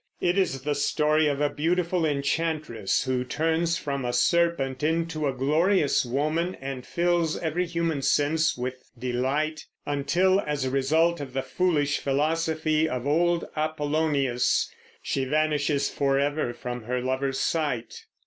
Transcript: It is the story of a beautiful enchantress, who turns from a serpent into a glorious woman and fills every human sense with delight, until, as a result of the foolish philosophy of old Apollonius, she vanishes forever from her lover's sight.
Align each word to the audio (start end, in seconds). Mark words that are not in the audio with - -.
It 0.19 0.35
is 0.35 0.63
the 0.63 0.73
story 0.73 1.27
of 1.27 1.41
a 1.41 1.49
beautiful 1.51 2.07
enchantress, 2.07 3.03
who 3.03 3.23
turns 3.23 3.77
from 3.77 4.03
a 4.03 4.11
serpent 4.13 4.81
into 4.81 5.27
a 5.27 5.31
glorious 5.31 6.03
woman 6.03 6.55
and 6.59 6.87
fills 6.87 7.37
every 7.37 7.67
human 7.67 8.01
sense 8.01 8.57
with 8.57 8.81
delight, 8.97 9.67
until, 9.85 10.39
as 10.41 10.65
a 10.65 10.71
result 10.71 11.21
of 11.21 11.33
the 11.33 11.43
foolish 11.43 11.99
philosophy 11.99 12.89
of 12.89 13.05
old 13.05 13.45
Apollonius, 13.55 14.71
she 15.03 15.23
vanishes 15.23 15.91
forever 15.91 16.51
from 16.51 16.85
her 16.85 16.99
lover's 16.99 17.39
sight. 17.39 18.05